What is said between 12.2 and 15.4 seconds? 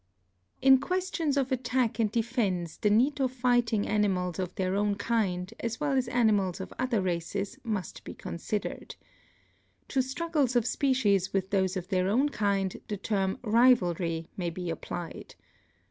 kind the term rivalry may be applied.